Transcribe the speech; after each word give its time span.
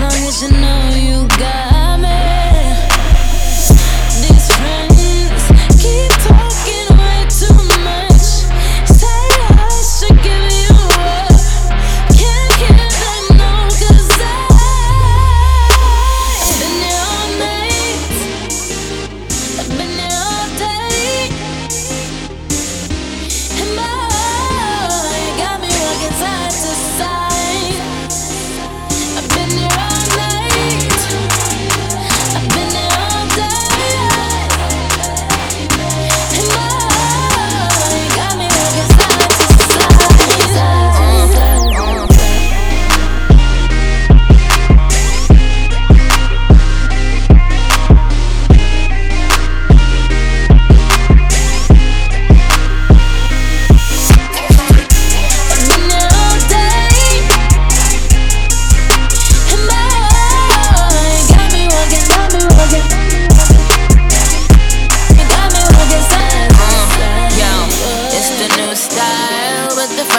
long 0.00 0.28
as 0.28 0.42
you 0.42 0.50
know 0.50 0.90
you 0.94 1.28
got 1.38 1.67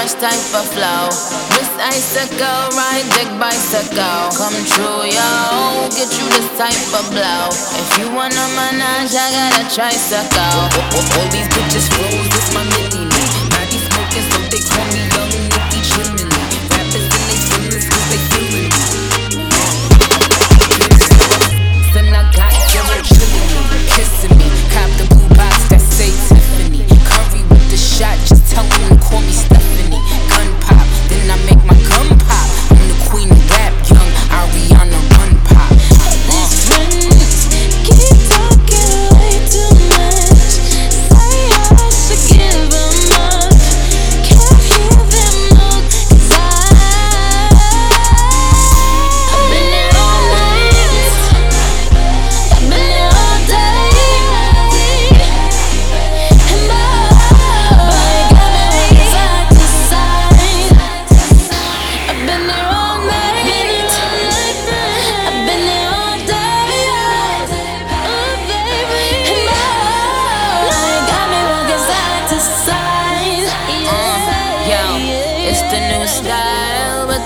fresh 0.09 0.21
type 0.21 0.59
of 0.59 0.65
flow. 0.73 1.09
This 1.57 1.69
icicle, 1.77 2.69
ride 2.77 3.05
dick 3.13 3.29
bicycle. 3.39 4.29
Come 4.37 4.57
true, 4.65 5.05
yo. 5.05 5.89
Get 5.89 6.09
you 6.17 6.25
this 6.29 6.49
type 6.57 6.93
of 6.97 7.09
blow. 7.11 7.49
If 7.51 7.99
you 7.99 8.13
want 8.15 8.33
a 8.33 8.47
menage, 8.55 9.13
I 9.15 9.29
gotta 9.31 9.75
tricycle. 9.75 10.39
All, 10.39 10.81
all, 10.95 11.21
all 11.21 11.29
these 11.31 11.47
bitches 11.49 11.89
fools, 11.93 12.29
this 12.29 12.53
my 12.53 12.88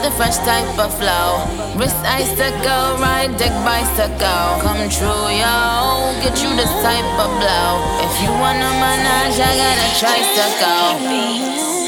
the 0.04 0.12
fresh 0.12 0.36
type 0.44 0.78
of 0.78 0.92
flow. 1.00 1.48
Wrist 1.80 1.96
icicle, 2.04 3.00
ride 3.00 3.32
deck 3.38 3.56
bicycle. 3.64 4.60
Come 4.60 4.84
true, 4.92 5.32
yo. 5.32 6.12
Get 6.20 6.36
you 6.44 6.52
this 6.60 6.74
type 6.84 7.12
of 7.24 7.32
blow. 7.40 7.80
If 8.04 8.14
you 8.22 8.32
want 8.36 8.60
a 8.60 8.72
manage, 8.84 9.40
I 9.40 9.56
got 9.56 9.78
a 9.80 9.90
tricycle. 10.00 11.83